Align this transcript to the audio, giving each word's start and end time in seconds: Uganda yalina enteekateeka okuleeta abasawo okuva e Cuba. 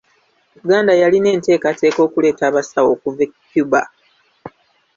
Uganda 0.63 0.91
yalina 1.01 1.29
enteekateeka 1.35 1.99
okuleeta 2.07 2.43
abasawo 2.49 2.89
okuva 2.95 3.21
e 3.27 3.29
Cuba. 3.51 3.81